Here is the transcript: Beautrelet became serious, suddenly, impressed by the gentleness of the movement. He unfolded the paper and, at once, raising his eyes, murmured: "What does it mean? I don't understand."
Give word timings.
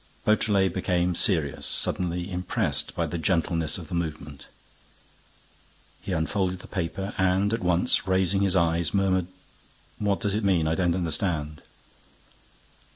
Beautrelet 0.25 0.73
became 0.73 1.13
serious, 1.13 1.67
suddenly, 1.67 2.31
impressed 2.31 2.95
by 2.95 3.05
the 3.05 3.19
gentleness 3.19 3.77
of 3.77 3.87
the 3.87 3.93
movement. 3.93 4.47
He 6.01 6.11
unfolded 6.11 6.61
the 6.61 6.67
paper 6.67 7.13
and, 7.19 7.53
at 7.53 7.61
once, 7.61 8.07
raising 8.07 8.41
his 8.41 8.55
eyes, 8.55 8.95
murmured: 8.95 9.27
"What 9.99 10.19
does 10.19 10.33
it 10.33 10.43
mean? 10.43 10.67
I 10.67 10.73
don't 10.73 10.95
understand." 10.95 11.61